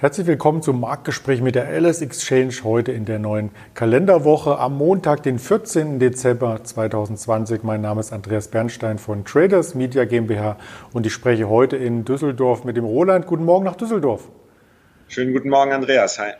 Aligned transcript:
Herzlich 0.00 0.26
willkommen 0.26 0.62
zum 0.62 0.80
Marktgespräch 0.80 1.42
mit 1.42 1.56
der 1.56 1.78
LS 1.78 2.00
Exchange 2.00 2.54
heute 2.64 2.90
in 2.90 3.04
der 3.04 3.18
neuen 3.18 3.50
Kalenderwoche 3.74 4.58
am 4.58 4.78
Montag, 4.78 5.22
den 5.24 5.38
14. 5.38 5.98
Dezember 5.98 6.64
2020. 6.64 7.64
Mein 7.64 7.82
Name 7.82 8.00
ist 8.00 8.10
Andreas 8.10 8.48
Bernstein 8.48 8.96
von 8.96 9.26
Traders 9.26 9.74
Media 9.74 10.06
GmbH 10.06 10.56
und 10.94 11.04
ich 11.04 11.12
spreche 11.12 11.50
heute 11.50 11.76
in 11.76 12.06
Düsseldorf 12.06 12.64
mit 12.64 12.78
dem 12.78 12.86
Roland. 12.86 13.26
Guten 13.26 13.44
Morgen 13.44 13.66
nach 13.66 13.76
Düsseldorf. 13.76 14.30
Schönen 15.08 15.34
guten 15.34 15.50
Morgen, 15.50 15.70
Andreas. 15.72 16.18
Hi. 16.18 16.32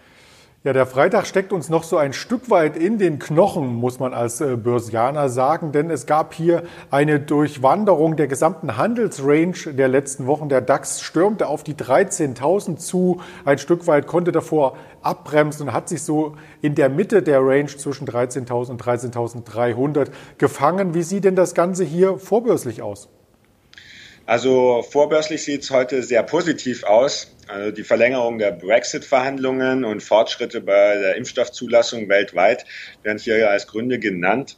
Ja, 0.62 0.74
der 0.74 0.84
Freitag 0.84 1.26
steckt 1.26 1.54
uns 1.54 1.70
noch 1.70 1.84
so 1.84 1.96
ein 1.96 2.12
Stück 2.12 2.50
weit 2.50 2.76
in 2.76 2.98
den 2.98 3.18
Knochen, 3.18 3.76
muss 3.76 3.98
man 3.98 4.12
als 4.12 4.42
äh, 4.42 4.58
Börsianer 4.58 5.30
sagen, 5.30 5.72
denn 5.72 5.88
es 5.88 6.04
gab 6.04 6.34
hier 6.34 6.64
eine 6.90 7.18
Durchwanderung 7.18 8.16
der 8.16 8.26
gesamten 8.26 8.76
Handelsrange 8.76 9.72
der 9.72 9.88
letzten 9.88 10.26
Wochen. 10.26 10.50
Der 10.50 10.60
DAX 10.60 11.00
stürmte 11.00 11.46
auf 11.46 11.62
die 11.62 11.72
13.000 11.72 12.76
zu, 12.76 13.22
ein 13.46 13.56
Stück 13.56 13.86
weit 13.86 14.06
konnte 14.06 14.32
davor 14.32 14.76
abbremsen 15.00 15.68
und 15.68 15.72
hat 15.72 15.88
sich 15.88 16.02
so 16.02 16.36
in 16.60 16.74
der 16.74 16.90
Mitte 16.90 17.22
der 17.22 17.40
Range 17.40 17.68
zwischen 17.68 18.06
13.000 18.06 18.70
und 18.70 18.82
13.300 18.82 20.10
gefangen. 20.36 20.92
Wie 20.92 21.02
sieht 21.02 21.24
denn 21.24 21.36
das 21.36 21.54
Ganze 21.54 21.84
hier 21.84 22.18
vorbörslich 22.18 22.82
aus? 22.82 23.08
Also 24.26 24.82
vorbörslich 24.88 25.42
sieht 25.42 25.62
es 25.62 25.70
heute 25.70 26.02
sehr 26.02 26.22
positiv 26.22 26.84
aus. 26.84 27.34
Also 27.48 27.72
die 27.72 27.82
Verlängerung 27.82 28.38
der 28.38 28.52
Brexit-Verhandlungen 28.52 29.84
und 29.84 30.02
Fortschritte 30.02 30.60
bei 30.60 30.96
der 30.98 31.16
Impfstoffzulassung 31.16 32.08
weltweit 32.08 32.64
werden 33.02 33.18
hier 33.18 33.50
als 33.50 33.66
Gründe 33.66 33.98
genannt. 33.98 34.56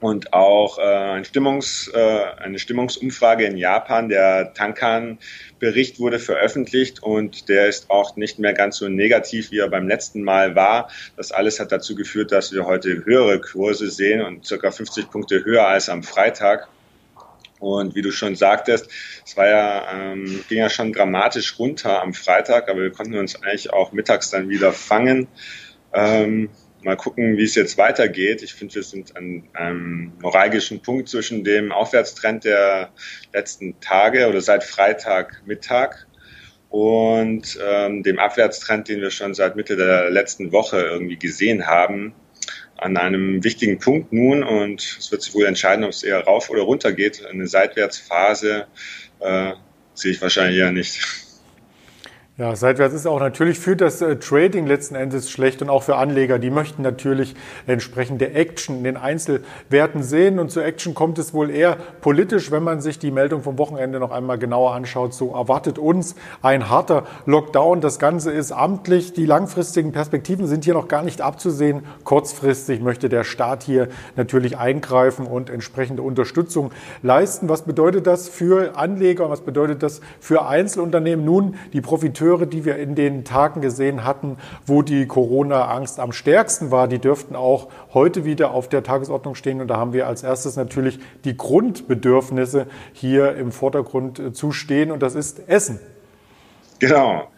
Und 0.00 0.34
auch 0.34 0.78
äh, 0.78 0.82
ein 0.82 1.24
Stimmungs, 1.24 1.90
äh, 1.94 1.98
eine 2.36 2.58
Stimmungsumfrage 2.58 3.46
in 3.46 3.56
Japan, 3.56 4.10
der 4.10 4.52
Tankan-Bericht 4.52 5.98
wurde 5.98 6.18
veröffentlicht 6.18 7.02
und 7.02 7.48
der 7.48 7.68
ist 7.68 7.88
auch 7.88 8.14
nicht 8.16 8.38
mehr 8.38 8.52
ganz 8.52 8.76
so 8.76 8.88
negativ, 8.88 9.50
wie 9.50 9.60
er 9.60 9.68
beim 9.68 9.88
letzten 9.88 10.22
Mal 10.22 10.54
war. 10.54 10.90
Das 11.16 11.32
alles 11.32 11.58
hat 11.58 11.72
dazu 11.72 11.94
geführt, 11.94 12.32
dass 12.32 12.52
wir 12.52 12.66
heute 12.66 13.04
höhere 13.06 13.40
Kurse 13.40 13.90
sehen 13.90 14.20
und 14.20 14.44
circa 14.44 14.70
50 14.70 15.10
Punkte 15.10 15.42
höher 15.42 15.66
als 15.66 15.88
am 15.88 16.02
Freitag. 16.02 16.68
Und 17.64 17.94
wie 17.94 18.02
du 18.02 18.10
schon 18.10 18.36
sagtest, 18.36 18.90
es 19.24 19.36
war 19.38 19.48
ja, 19.48 20.12
ähm, 20.12 20.44
ging 20.48 20.58
ja 20.58 20.68
schon 20.68 20.92
dramatisch 20.92 21.58
runter 21.58 22.02
am 22.02 22.12
Freitag, 22.12 22.68
aber 22.68 22.82
wir 22.82 22.92
konnten 22.92 23.14
uns 23.14 23.42
eigentlich 23.42 23.72
auch 23.72 23.92
mittags 23.92 24.28
dann 24.28 24.50
wieder 24.50 24.72
fangen. 24.72 25.28
Ähm, 25.94 26.50
mal 26.82 26.96
gucken, 26.96 27.38
wie 27.38 27.44
es 27.44 27.54
jetzt 27.54 27.78
weitergeht. 27.78 28.42
Ich 28.42 28.52
finde, 28.52 28.74
wir 28.74 28.82
sind 28.82 29.16
an 29.16 29.44
einem 29.54 30.12
neuralgischen 30.20 30.82
Punkt 30.82 31.08
zwischen 31.08 31.42
dem 31.42 31.72
Aufwärtstrend 31.72 32.44
der 32.44 32.92
letzten 33.32 33.80
Tage 33.80 34.28
oder 34.28 34.42
seit 34.42 34.62
Freitagmittag 34.62 36.06
und 36.68 37.58
ähm, 37.66 38.02
dem 38.02 38.18
Abwärtstrend, 38.18 38.88
den 38.88 39.00
wir 39.00 39.10
schon 39.10 39.32
seit 39.32 39.56
Mitte 39.56 39.76
der 39.76 40.10
letzten 40.10 40.52
Woche 40.52 40.80
irgendwie 40.80 41.16
gesehen 41.16 41.66
haben 41.66 42.14
an 42.76 42.96
einem 42.96 43.42
wichtigen 43.44 43.78
Punkt 43.78 44.12
nun 44.12 44.42
und 44.42 44.96
es 44.98 45.10
wird 45.10 45.22
sich 45.22 45.34
wohl 45.34 45.46
entscheiden, 45.46 45.84
ob 45.84 45.90
es 45.90 46.02
eher 46.02 46.20
rauf 46.20 46.50
oder 46.50 46.62
runter 46.62 46.92
geht. 46.92 47.24
Eine 47.24 47.46
Seitwärtsphase 47.46 48.66
äh, 49.20 49.52
sehe 49.94 50.12
ich 50.12 50.20
wahrscheinlich 50.20 50.58
eher 50.58 50.72
nicht. 50.72 51.23
Ja, 52.36 52.56
seitwärts 52.56 52.96
ist 52.96 53.06
auch 53.06 53.20
natürlich 53.20 53.60
für 53.60 53.76
das 53.76 54.02
äh, 54.02 54.16
Trading 54.16 54.66
letzten 54.66 54.96
Endes 54.96 55.30
schlecht 55.30 55.62
und 55.62 55.70
auch 55.70 55.84
für 55.84 55.94
Anleger. 55.94 56.40
Die 56.40 56.50
möchten 56.50 56.82
natürlich 56.82 57.36
entsprechend 57.68 58.20
der 58.20 58.34
Action 58.34 58.78
in 58.78 58.82
den 58.82 58.96
Einzelwerten 58.96 60.02
sehen. 60.02 60.40
Und 60.40 60.50
zur 60.50 60.64
Action 60.64 60.94
kommt 60.94 61.20
es 61.20 61.32
wohl 61.32 61.48
eher 61.48 61.76
politisch, 62.00 62.50
wenn 62.50 62.64
man 62.64 62.80
sich 62.80 62.98
die 62.98 63.12
Meldung 63.12 63.44
vom 63.44 63.56
Wochenende 63.56 64.00
noch 64.00 64.10
einmal 64.10 64.36
genauer 64.36 64.74
anschaut. 64.74 65.14
So 65.14 65.32
erwartet 65.32 65.78
uns 65.78 66.16
ein 66.42 66.68
harter 66.70 67.04
Lockdown. 67.24 67.80
Das 67.80 68.00
Ganze 68.00 68.32
ist 68.32 68.50
amtlich. 68.50 69.12
Die 69.12 69.26
langfristigen 69.26 69.92
Perspektiven 69.92 70.48
sind 70.48 70.64
hier 70.64 70.74
noch 70.74 70.88
gar 70.88 71.04
nicht 71.04 71.20
abzusehen. 71.20 71.84
Kurzfristig 72.02 72.80
möchte 72.80 73.08
der 73.08 73.22
Staat 73.22 73.62
hier 73.62 73.86
natürlich 74.16 74.58
eingreifen 74.58 75.28
und 75.28 75.50
entsprechende 75.50 76.02
Unterstützung 76.02 76.72
leisten. 77.00 77.48
Was 77.48 77.62
bedeutet 77.62 78.08
das 78.08 78.28
für 78.28 78.76
Anleger? 78.76 79.30
Was 79.30 79.42
bedeutet 79.42 79.84
das 79.84 80.00
für 80.18 80.44
Einzelunternehmen? 80.46 81.24
Nun, 81.24 81.54
die 81.72 81.80
Profiteure 81.80 82.23
Akteure, 82.24 82.46
die 82.46 82.64
wir 82.64 82.76
in 82.76 82.94
den 82.94 83.24
Tagen 83.24 83.60
gesehen 83.60 84.04
hatten, 84.04 84.38
wo 84.66 84.80
die 84.80 85.06
Corona-Angst 85.06 86.00
am 86.00 86.12
stärksten 86.12 86.70
war, 86.70 86.88
die 86.88 86.98
dürften 86.98 87.36
auch 87.36 87.68
heute 87.92 88.24
wieder 88.24 88.52
auf 88.52 88.68
der 88.68 88.82
Tagesordnung 88.82 89.34
stehen. 89.34 89.60
Und 89.60 89.68
da 89.68 89.76
haben 89.76 89.92
wir 89.92 90.06
als 90.06 90.22
erstes 90.22 90.56
natürlich 90.56 90.98
die 91.24 91.36
Grundbedürfnisse 91.36 92.66
hier 92.94 93.34
im 93.36 93.52
Vordergrund 93.52 94.18
äh, 94.18 94.32
zu 94.32 94.52
stehen. 94.52 94.90
Und 94.90 95.02
das 95.02 95.14
ist 95.14 95.48
Essen. 95.48 95.78
Genau. 96.78 97.28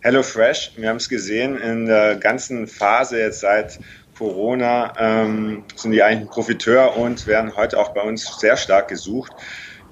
Hello 0.00 0.24
Fresh, 0.24 0.72
wir 0.76 0.88
haben 0.88 0.96
es 0.96 1.08
gesehen 1.08 1.56
in 1.60 1.86
der 1.86 2.16
ganzen 2.16 2.66
Phase 2.66 3.20
jetzt 3.20 3.38
seit 3.38 3.78
Corona 4.18 4.92
ähm, 4.98 5.64
sind 5.76 5.92
die 5.92 6.02
eigentlich 6.02 6.28
ein 6.28 6.28
Profiteur 6.28 6.96
und 6.96 7.28
werden 7.28 7.56
heute 7.56 7.78
auch 7.78 7.90
bei 7.90 8.02
uns 8.02 8.38
sehr 8.40 8.56
stark 8.56 8.88
gesucht. 8.88 9.32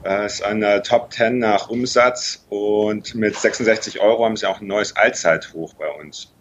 Äh, 0.04 0.26
ist 0.26 0.42
der 0.60 0.82
Top 0.82 1.12
10 1.12 1.38
nach 1.38 1.68
Umsatz 1.68 2.44
und 2.48 3.14
mit 3.14 3.36
66 3.36 4.00
Euro 4.00 4.24
haben 4.24 4.36
sie 4.36 4.46
auch 4.46 4.60
ein 4.60 4.66
neues 4.66 4.96
Allzeithoch 4.96 5.74
bei 5.74 5.88
uns. 5.88 6.32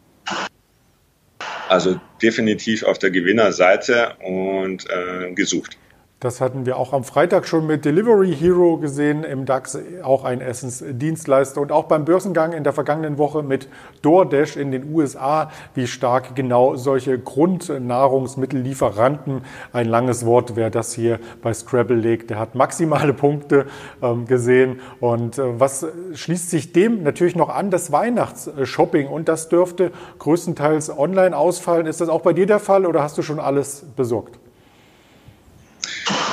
Also 1.67 1.99
definitiv 2.21 2.83
auf 2.83 2.97
der 2.99 3.11
Gewinnerseite 3.11 4.15
und 4.23 4.89
äh, 4.89 5.31
gesucht. 5.33 5.77
Das 6.21 6.41
hatten 6.41 6.65
wir 6.65 6.75
auch 6.75 6.91
am 6.91 7.05
Freitag 7.05 7.47
schon 7.47 7.65
mit 7.65 7.85
Delivery 7.85 8.35
Hero 8.35 8.75
gesehen, 8.75 9.23
im 9.23 9.45
DAX 9.45 9.77
auch 10.03 10.25
ein 10.25 10.41
Essensdienstleister 10.41 11.61
und 11.61 11.71
auch 11.71 11.85
beim 11.85 12.03
Börsengang 12.03 12.51
in 12.51 12.65
der 12.65 12.73
vergangenen 12.73 13.17
Woche 13.17 13.41
mit 13.41 13.69
DoorDash 14.01 14.57
in 14.57 14.71
den 14.71 14.93
USA, 14.93 15.49
wie 15.75 15.87
stark 15.87 16.35
genau 16.35 16.75
solche 16.75 17.17
Grundnahrungsmittellieferanten, 17.17 19.43
ein 19.71 19.87
langes 19.87 20.25
Wort, 20.25 20.57
wer 20.57 20.69
das 20.69 20.91
hier 20.91 21.21
bei 21.41 21.53
Scrabble 21.53 21.95
legt, 21.95 22.31
der 22.31 22.39
hat 22.39 22.53
maximale 22.53 23.13
Punkte 23.13 23.67
ähm, 24.01 24.25
gesehen. 24.25 24.81
Und 24.99 25.37
äh, 25.37 25.57
was 25.57 25.87
schließt 26.15 26.49
sich 26.49 26.73
dem 26.73 27.01
natürlich 27.01 27.37
noch 27.37 27.47
an? 27.47 27.71
Das 27.71 27.93
Weihnachtsshopping 27.93 29.07
und 29.07 29.29
das 29.29 29.47
dürfte 29.47 29.93
größtenteils 30.17 30.89
online 30.89 31.37
ausfallen. 31.37 31.87
Ist 31.87 32.01
das 32.01 32.09
auch 32.09 32.23
bei 32.23 32.33
dir 32.33 32.45
der 32.45 32.59
Fall 32.59 32.85
oder 32.85 33.03
hast 33.03 33.17
du 33.17 33.21
schon 33.21 33.39
alles 33.39 33.85
besorgt? 33.95 34.37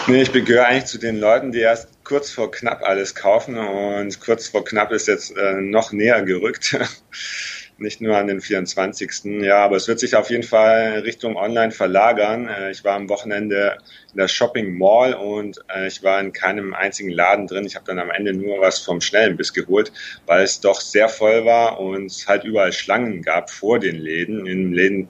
Nee, 0.08 0.22
ich 0.22 0.32
gehöre 0.32 0.66
eigentlich 0.66 0.84
zu 0.84 0.98
den 0.98 1.18
Leuten, 1.18 1.50
die 1.50 1.58
erst 1.58 2.04
kurz 2.04 2.30
vor 2.30 2.52
knapp 2.52 2.84
alles 2.84 3.16
kaufen 3.16 3.58
und 3.58 4.20
kurz 4.20 4.46
vor 4.46 4.64
knapp 4.64 4.92
ist 4.92 5.08
jetzt 5.08 5.36
äh, 5.36 5.54
noch 5.54 5.90
näher 5.90 6.22
gerückt. 6.22 6.78
Nicht 7.78 8.00
nur 8.00 8.16
an 8.16 8.28
den 8.28 8.40
24. 8.40 9.42
Ja, 9.42 9.64
aber 9.64 9.74
es 9.76 9.88
wird 9.88 9.98
sich 9.98 10.14
auf 10.14 10.30
jeden 10.30 10.44
Fall 10.44 11.00
Richtung 11.00 11.36
Online 11.36 11.72
verlagern. 11.72 12.46
Äh, 12.46 12.70
ich 12.70 12.84
war 12.84 12.94
am 12.94 13.08
Wochenende 13.08 13.78
in 14.12 14.18
der 14.18 14.28
Shopping 14.28 14.78
Mall 14.78 15.12
und 15.12 15.58
äh, 15.74 15.88
ich 15.88 16.04
war 16.04 16.20
in 16.20 16.32
keinem 16.32 16.72
einzigen 16.72 17.10
Laden 17.10 17.48
drin. 17.48 17.66
Ich 17.66 17.74
habe 17.74 17.86
dann 17.86 17.98
am 17.98 18.10
Ende 18.10 18.32
nur 18.32 18.60
was 18.60 18.78
vom 18.78 19.00
Schnellenbiss 19.00 19.52
geholt, 19.52 19.90
weil 20.26 20.44
es 20.44 20.60
doch 20.60 20.80
sehr 20.80 21.08
voll 21.08 21.44
war 21.44 21.80
und 21.80 22.06
es 22.06 22.28
halt 22.28 22.44
überall 22.44 22.72
Schlangen 22.72 23.22
gab 23.22 23.50
vor 23.50 23.80
den 23.80 23.96
Läden. 23.96 24.46
In 24.46 24.72
Läden 24.72 25.08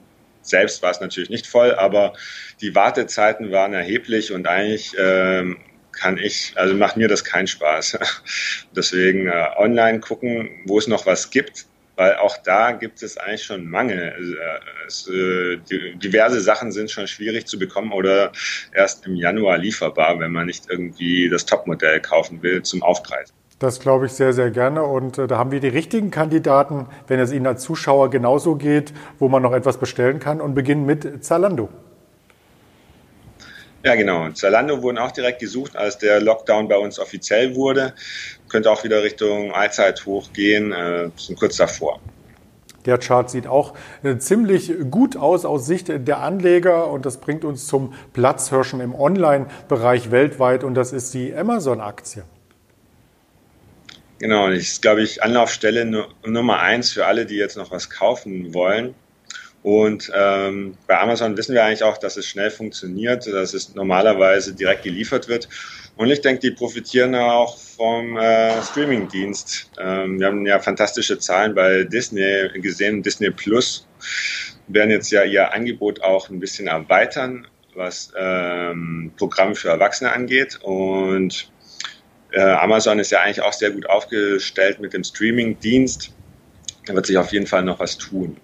selbst 0.49 0.81
war 0.81 0.91
es 0.91 0.99
natürlich 0.99 1.29
nicht 1.29 1.47
voll, 1.47 1.73
aber 1.75 2.13
die 2.61 2.75
Wartezeiten 2.75 3.51
waren 3.51 3.73
erheblich 3.73 4.31
und 4.31 4.47
eigentlich 4.47 4.93
ähm, 4.97 5.57
kann 5.91 6.17
ich, 6.17 6.53
also 6.55 6.75
macht 6.75 6.97
mir 6.97 7.07
das 7.07 7.23
keinen 7.23 7.47
Spaß. 7.47 7.97
Deswegen 8.75 9.27
äh, 9.27 9.47
online 9.57 9.99
gucken, 9.99 10.49
wo 10.65 10.77
es 10.77 10.87
noch 10.87 11.05
was 11.05 11.29
gibt, 11.29 11.65
weil 11.95 12.15
auch 12.17 12.37
da 12.37 12.71
gibt 12.71 13.01
es 13.01 13.17
eigentlich 13.17 13.43
schon 13.43 13.67
Mangel. 13.67 14.13
Also, 14.15 14.33
äh, 14.35 14.59
es, 14.85 15.07
äh, 15.07 15.97
diverse 15.97 16.39
Sachen 16.41 16.71
sind 16.71 16.91
schon 16.91 17.07
schwierig 17.07 17.47
zu 17.47 17.57
bekommen 17.57 17.91
oder 17.91 18.31
erst 18.73 19.05
im 19.05 19.15
Januar 19.15 19.57
lieferbar, 19.57 20.19
wenn 20.19 20.31
man 20.31 20.45
nicht 20.45 20.65
irgendwie 20.69 21.29
das 21.29 21.45
Topmodell 21.45 21.99
kaufen 21.99 22.43
will 22.43 22.61
zum 22.61 22.83
Aufpreis. 22.83 23.33
Das 23.59 23.79
glaube 23.79 24.05
ich 24.05 24.11
sehr, 24.11 24.33
sehr 24.33 24.51
gerne. 24.51 24.83
Und 24.83 25.17
äh, 25.17 25.27
da 25.27 25.37
haben 25.37 25.51
wir 25.51 25.59
die 25.59 25.67
richtigen 25.67 26.11
Kandidaten, 26.11 26.87
wenn 27.07 27.19
es 27.19 27.31
Ihnen 27.31 27.47
als 27.47 27.63
Zuschauer 27.63 28.09
genauso 28.09 28.55
geht, 28.55 28.93
wo 29.17 29.29
man 29.29 29.41
noch 29.41 29.53
etwas 29.53 29.77
bestellen 29.77 30.19
kann 30.19 30.41
und 30.41 30.53
beginnen 30.53 30.85
mit 30.85 31.23
Zalando. 31.23 31.69
Ja, 33.83 33.95
genau. 33.95 34.29
Zalando 34.31 34.81
wurden 34.83 34.97
auch 34.97 35.11
direkt 35.11 35.39
gesucht, 35.39 35.75
als 35.75 35.97
der 35.97 36.19
Lockdown 36.19 36.67
bei 36.67 36.77
uns 36.77 36.99
offiziell 36.99 37.55
wurde. 37.55 37.93
Könnte 38.49 38.69
auch 38.69 38.83
wieder 38.83 39.01
Richtung 39.01 39.51
Allzeithoch 39.51 40.33
gehen, 40.33 40.71
äh, 40.71 41.09
sind 41.15 41.39
kurz 41.39 41.57
davor. 41.57 41.99
Der 42.85 42.97
Chart 42.99 43.29
sieht 43.29 43.47
auch 43.47 43.73
äh, 44.03 44.17
ziemlich 44.17 44.71
gut 44.91 45.17
aus 45.17 45.45
aus 45.45 45.65
Sicht 45.65 45.89
der 45.89 46.19
Anleger 46.19 46.89
und 46.89 47.05
das 47.05 47.17
bringt 47.17 47.43
uns 47.43 47.65
zum 47.65 47.93
Platzhirschen 48.13 48.81
im 48.81 48.93
Online-Bereich 48.93 50.11
weltweit 50.11 50.63
und 50.63 50.75
das 50.75 50.93
ist 50.93 51.13
die 51.13 51.35
Amazon-Aktie. 51.35 52.23
Genau, 54.19 54.49
das 54.49 54.59
ist, 54.59 54.81
glaube 54.81 55.03
ich, 55.03 55.21
Anlaufstelle 55.21 55.85
Nummer 56.25 56.59
eins 56.59 56.91
für 56.91 57.05
alle, 57.05 57.25
die 57.25 57.35
jetzt 57.35 57.55
noch 57.55 57.71
was 57.71 57.89
kaufen 57.89 58.53
wollen. 58.53 58.95
Und 59.63 60.11
ähm, 60.15 60.77
bei 60.87 60.97
Amazon 60.97 61.35
wissen 61.35 61.53
wir 61.53 61.63
eigentlich 61.63 61.83
auch, 61.83 61.97
dass 61.97 62.15
es 62.17 62.25
schnell 62.25 62.49
funktioniert, 62.49 63.27
dass 63.27 63.53
es 63.53 63.75
normalerweise 63.75 64.53
direkt 64.53 64.83
geliefert 64.83 65.27
wird. 65.27 65.49
Und 65.97 66.09
ich 66.09 66.21
denke, 66.21 66.41
die 66.41 66.51
profitieren 66.51 67.15
auch 67.15 67.57
vom 67.57 68.17
äh, 68.17 68.61
Streaming-Dienst. 68.61 69.71
Ähm, 69.79 70.19
wir 70.19 70.27
haben 70.27 70.45
ja 70.45 70.59
fantastische 70.59 71.19
Zahlen 71.19 71.53
bei 71.53 71.83
Disney 71.83 72.49
gesehen. 72.61 73.03
Disney 73.03 73.31
Plus 73.31 73.87
werden 74.67 74.91
jetzt 74.91 75.11
ja 75.11 75.23
ihr 75.23 75.51
Angebot 75.51 76.01
auch 76.01 76.29
ein 76.29 76.39
bisschen 76.39 76.67
erweitern, 76.67 77.47
was 77.75 78.11
ähm, 78.17 79.11
Programme 79.17 79.55
für 79.55 79.69
Erwachsene 79.69 80.11
angeht. 80.11 80.59
Und 80.61 81.51
äh, 82.31 82.41
Amazon 82.41 82.99
ist 82.99 83.11
ja 83.11 83.21
eigentlich 83.21 83.41
auch 83.41 83.53
sehr 83.53 83.71
gut 83.71 83.89
aufgestellt 83.89 84.79
mit 84.79 84.93
dem 84.93 85.03
Streaming-Dienst. 85.03 86.13
Da 86.85 86.93
wird 86.93 87.05
sich 87.05 87.17
auf 87.17 87.31
jeden 87.31 87.47
Fall 87.47 87.63
noch 87.63 87.79
was 87.79 87.97
tun. 87.97 88.37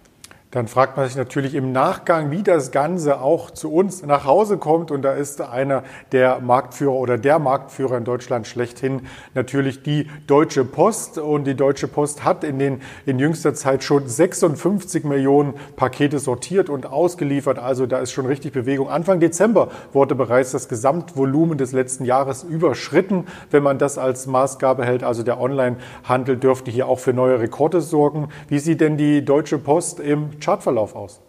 Dann 0.53 0.67
fragt 0.67 0.97
man 0.97 1.07
sich 1.07 1.15
natürlich 1.15 1.55
im 1.55 1.71
Nachgang, 1.71 2.29
wie 2.29 2.43
das 2.43 2.69
Ganze 2.69 3.21
auch 3.21 3.49
zu 3.49 3.73
uns 3.73 4.05
nach 4.05 4.25
Hause 4.25 4.59
kommt. 4.59 4.91
Und 4.91 5.01
da 5.01 5.13
ist 5.13 5.41
einer 5.41 5.81
der 6.11 6.41
Marktführer 6.41 6.93
oder 6.93 7.17
der 7.17 7.39
Marktführer 7.39 7.97
in 7.97 8.03
Deutschland 8.03 8.45
schlechthin 8.45 9.01
natürlich 9.33 9.81
die 9.81 10.07
Deutsche 10.27 10.63
Post. 10.63 11.17
Und 11.17 11.45
die 11.45 11.55
Deutsche 11.55 11.87
Post 11.87 12.23
hat 12.23 12.43
in, 12.43 12.59
den, 12.59 12.81
in 13.07 13.17
jüngster 13.17 13.55
Zeit 13.55 13.83
schon 13.83 14.07
56 14.07 15.05
Millionen 15.05 15.55
Pakete 15.75 16.19
sortiert 16.19 16.69
und 16.69 16.85
ausgeliefert. 16.85 17.57
Also 17.57 17.87
da 17.87 17.97
ist 17.97 18.11
schon 18.11 18.27
richtig 18.27 18.53
Bewegung. 18.53 18.89
Anfang 18.89 19.19
Dezember 19.19 19.69
wurde 19.91 20.13
bereits 20.13 20.51
das 20.51 20.69
Gesamtvolumen 20.69 21.57
des 21.57 21.71
letzten 21.71 22.05
Jahres 22.05 22.43
überschritten, 22.43 23.25
wenn 23.49 23.63
man 23.63 23.79
das 23.79 23.97
als 23.97 24.27
Maßgabe 24.27 24.85
hält. 24.85 25.03
Also 25.03 25.23
der 25.23 25.41
Onlinehandel 25.41 26.37
dürfte 26.37 26.69
hier 26.69 26.87
auch 26.87 26.99
für 26.99 27.11
neue 27.11 27.39
Rekorde 27.39 27.81
sorgen. 27.81 28.29
Wie 28.49 28.59
sieht 28.59 28.81
denn 28.81 28.97
die 28.97 29.25
Deutsche 29.25 29.57
Post 29.57 29.99
im 29.99 30.29
Chartverlauf 30.43 30.95
aus? 30.95 31.21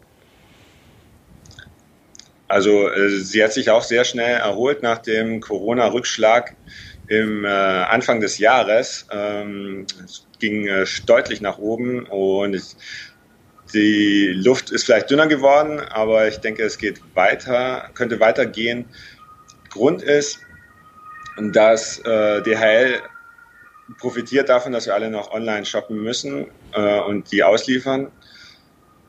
Also 2.49 2.89
äh, 2.89 3.11
sie 3.11 3.43
hat 3.43 3.53
sich 3.53 3.71
auch 3.71 3.83
sehr 3.83 4.05
schnell 4.05 4.37
erholt 4.37 4.83
nach 4.83 4.99
dem 4.99 5.41
Corona-Rückschlag 5.41 6.55
im 7.09 7.45
äh, 7.45 7.49
Anfang 7.49 8.21
des 8.21 8.39
Jahres. 8.39 9.07
Ähm, 9.11 9.87
es 10.05 10.27
ging 10.39 10.67
äh, 10.67 10.85
deutlich 11.07 11.41
nach 11.41 11.59
oben 11.59 12.07
und 12.07 12.77
die 13.73 14.29
Luft 14.35 14.71
ist 14.71 14.85
vielleicht 14.85 15.11
dünner 15.11 15.27
geworden, 15.27 15.81
aber 15.81 16.29
ich 16.29 16.39
denke, 16.39 16.63
es 16.63 16.79
geht 16.79 17.01
weiter, 17.15 17.91
könnte 17.95 18.21
weitergehen. 18.21 18.85
Grund 19.71 20.03
ist, 20.03 20.39
dass 21.53 21.99
äh, 22.01 22.43
DHL 22.43 23.01
profitiert 23.99 24.49
davon, 24.49 24.73
dass 24.73 24.87
wir 24.87 24.95
alle 24.95 25.11
noch 25.11 25.33
online 25.33 25.65
shoppen 25.65 26.03
müssen 26.03 26.47
äh, 26.73 27.01
und 27.01 27.33
die 27.33 27.43
ausliefern 27.43 28.13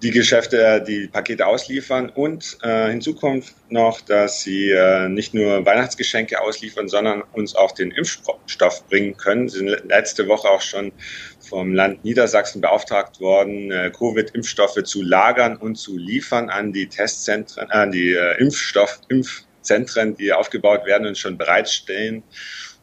die 0.01 0.11
Geschäfte 0.11 0.83
die 0.85 1.07
Pakete 1.07 1.47
ausliefern 1.47 2.09
und 2.09 2.57
äh, 2.61 2.89
hinzu 2.89 3.15
kommt 3.15 3.53
noch, 3.69 4.01
dass 4.01 4.41
sie 4.41 4.69
äh, 4.69 5.07
nicht 5.07 5.33
nur 5.33 5.65
Weihnachtsgeschenke 5.65 6.41
ausliefern, 6.41 6.89
sondern 6.89 7.23
uns 7.33 7.55
auch 7.55 7.71
den 7.71 7.91
Impfstoff 7.91 8.85
bringen 8.87 9.15
können. 9.15 9.47
Sie 9.47 9.59
sind 9.59 9.69
letzte 9.87 10.27
Woche 10.27 10.49
auch 10.49 10.61
schon 10.61 10.91
vom 11.39 11.73
Land 11.73 12.03
Niedersachsen 12.03 12.61
beauftragt 12.61 13.21
worden, 13.21 13.71
äh, 13.71 13.91
Covid-Impfstoffe 13.97 14.83
zu 14.83 15.01
lagern 15.01 15.55
und 15.55 15.75
zu 15.75 15.97
liefern 15.97 16.49
an 16.49 16.73
die 16.73 16.87
Testzentren, 16.87 17.71
an 17.71 17.91
die 17.91 18.13
äh, 18.13 18.37
Impfstoff, 18.39 18.99
Impfzentren, 19.07 20.15
die 20.17 20.33
aufgebaut 20.33 20.85
werden 20.85 21.07
und 21.07 21.17
schon 21.17 21.37
bereitstellen 21.37 22.23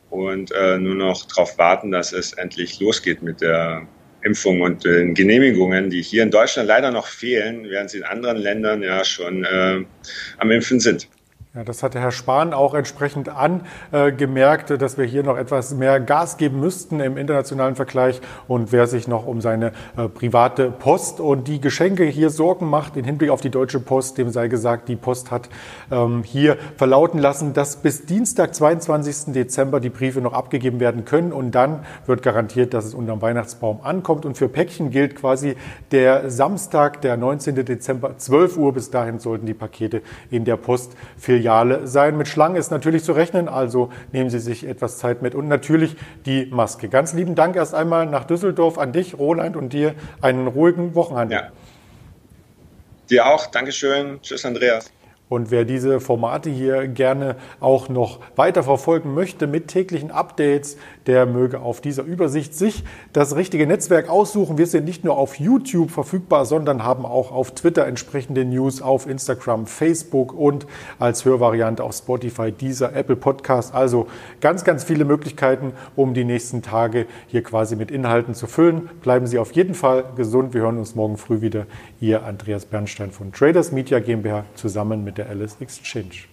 und 0.09 0.51
äh, 0.53 0.79
nur 0.79 0.95
noch 0.95 1.27
darauf 1.27 1.59
warten, 1.59 1.91
dass 1.91 2.13
es 2.13 2.33
endlich 2.33 2.81
losgeht 2.81 3.23
mit 3.23 3.41
der 3.41 3.87
Impfung 4.23 4.61
und 4.61 4.85
den 4.85 5.15
Genehmigungen, 5.15 5.91
die 5.91 6.03
hier 6.03 6.23
in 6.23 6.31
Deutschland 6.31 6.69
leider 6.69 6.91
noch 6.91 7.07
fehlen, 7.07 7.69
während 7.69 7.91
sie 7.91 7.99
in 7.99 8.05
anderen 8.05 8.37
Ländern 8.37 8.83
ja 8.83 9.05
schon 9.05 9.45
äh, 9.45 9.85
am 10.39 10.51
Impfen 10.51 10.81
sind. 10.81 11.09
Ja, 11.55 11.65
das 11.65 11.83
hatte 11.83 12.01
Herr 12.01 12.13
Spahn 12.13 12.55
auch 12.55 12.73
entsprechend 12.73 13.29
angemerkt, 13.29 14.71
dass 14.71 14.97
wir 14.97 15.05
hier 15.05 15.23
noch 15.23 15.37
etwas 15.37 15.75
mehr 15.75 16.01
Gas 16.01 16.39
geben 16.39 16.61
müssten 16.61 16.99
im 16.99 17.19
internationalen 17.19 17.77
Vergleich. 17.77 18.23
Und 18.49 18.73
wer 18.73 18.87
sich 18.87 19.07
noch 19.07 19.27
um 19.27 19.43
seine 19.43 19.73
äh, 19.99 20.09
private 20.09 20.71
Post 20.71 21.21
und 21.21 21.49
die 21.49 21.61
Geschenke 21.61 22.05
hier 22.05 22.31
Sorgen 22.31 22.71
macht, 22.71 22.97
in 22.97 23.05
Hinblick 23.05 23.29
auf 23.29 23.43
die 23.43 23.51
Deutsche 23.51 23.81
Post, 23.81 24.17
dem 24.17 24.31
sei 24.31 24.49
gesagt, 24.49 24.89
die 24.89 24.97
Post 24.97 25.31
hat 25.31 25.51
ähm, 25.91 26.23
hier 26.23 26.57
verlauten 26.79 27.19
lassen, 27.19 27.53
dass 27.53 27.77
bis 27.77 28.07
Dienstag, 28.07 28.55
22. 28.55 29.35
Dezember 29.35 29.79
die 29.79 29.91
Briefe 29.91 30.23
noch 30.23 30.33
abgegeben 30.33 30.81
werden 30.81 31.05
können. 31.05 31.33
Und 31.35 31.51
dann 31.51 31.85
wird 32.07 32.23
garantiert, 32.23 32.73
dass 32.73 32.87
es 32.87 32.95
unterm 32.95 33.21
Weihnachtsbaum 33.21 33.83
ankommt. 33.83 34.25
Und 34.25 34.39
für 34.39 34.49
Päckchen 34.49 34.89
gilt 34.89 35.17
quasi 35.17 35.57
der 35.91 36.31
Samstag, 36.31 37.03
der 37.03 37.19
19. 37.19 37.57
Dezember, 37.57 38.17
12 38.17 38.57
Uhr. 38.57 38.73
Bis 38.73 38.91
dahin 38.91 39.19
sollten 39.19 39.45
die 39.45 39.53
Pakete 39.53 40.01
in 40.31 40.47
der 40.47 40.57
Post 40.57 40.97
für 41.19 41.42
Filiale 41.43 41.89
sein. 41.89 42.17
Mit 42.17 42.29
Schlangen 42.29 42.55
ist 42.55 42.71
natürlich 42.71 43.03
zu 43.03 43.13
rechnen, 43.13 43.49
also 43.49 43.91
nehmen 44.13 44.31
Sie 44.31 44.39
sich 44.39 44.65
etwas 44.65 44.99
Zeit 44.99 45.23
mit 45.23 45.35
und 45.35 45.49
natürlich 45.49 45.97
die 46.25 46.47
Maske. 46.47 46.89
Ganz 46.89 47.15
lieben 47.15 47.35
Dank 47.35 47.57
erst 47.57 47.75
einmal 47.75 48.07
nach 48.07 48.25
Düsseldorf 48.25 48.79
an 48.79 48.93
dich, 48.93 49.19
Roland, 49.19 49.57
und 49.57 49.73
dir 49.73 49.95
einen 50.21 50.47
ruhigen 50.47 50.95
Wochenende. 50.95 51.35
Ja. 51.35 51.49
Dir 53.11 53.27
auch. 53.27 53.47
Dankeschön. 53.47 54.21
Tschüss, 54.23 54.45
Andreas. 54.45 54.93
Und 55.29 55.51
wer 55.51 55.65
diese 55.65 55.99
Formate 55.99 56.51
hier 56.51 56.87
gerne 56.89 57.37
auch 57.59 57.89
noch 57.89 58.21
weiter 58.37 58.63
verfolgen 58.63 59.15
möchte 59.15 59.47
mit 59.47 59.69
täglichen 59.69 60.11
Updates, 60.11 60.77
der 61.07 61.25
möge 61.25 61.61
auf 61.61 61.81
dieser 61.81 62.03
Übersicht 62.03 62.55
sich 62.55 62.85
das 63.15 63.35
richtige 63.35 63.67
Netzwerk 63.67 64.11
aussuchen. 64.11 64.59
Wir 64.59 64.67
sind 64.67 64.85
nicht 64.85 65.05
nur 65.05 65.17
auf 65.17 65.41
YouTube 65.41 65.91
verfügbar, 65.91 66.45
sondern 66.45 66.85
haben 66.85 67.07
auch 67.07 67.33
auf 67.33 67.53
Twitter 67.55 67.87
entsprechende 67.87 68.45
News, 68.45 68.83
auf 68.83 69.07
Instagram, 69.07 69.67
Facebook 69.67 70.35
und 70.35 70.67
als 70.99 71.25
Hörvariante 71.25 71.83
auf 71.83 71.95
Spotify, 71.95 72.53
dieser 72.53 72.95
Apple 72.95 73.17
Podcast. 73.17 73.75
Also 73.75 74.09
ganz, 74.43 74.65
ganz 74.65 74.85
viele 74.85 75.07
Möglichkeiten, 75.07 75.73
um 75.97 76.13
die 76.13 76.25
nächsten 76.25 76.61
Tage 76.61 77.07
hier 77.27 77.43
quasi 77.43 77.75
mit 77.75 77.91
Inhalten 77.91 78.35
zu 78.35 78.47
füllen. 78.47 78.91
Bleiben 79.01 79.27
Sie 79.27 79.39
auf 79.39 79.53
jeden 79.53 79.75
Fall 79.75 80.05
gesund. 80.15 80.53
Wir 80.53 80.61
hören 80.61 80.77
uns 80.77 80.95
morgen 80.95 81.17
früh 81.17 81.41
wieder. 81.41 81.65
Ihr 82.01 82.25
Andreas 82.25 82.67
Bernstein 82.67 83.13
von 83.13 83.33
Traders 83.33 83.73
Media 83.73 83.99
GmbH 83.99 84.45
zusammen 84.55 85.05
mit 85.05 85.17
der 85.17 85.22
der 85.23 85.31
Alice 85.31 85.57
Exchange. 85.61 86.32